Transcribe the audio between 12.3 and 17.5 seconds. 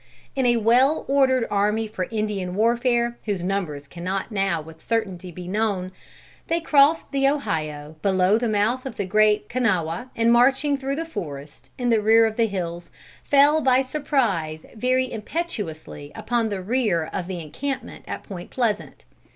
the hills, fell by surprise very impetuously upon the rear of the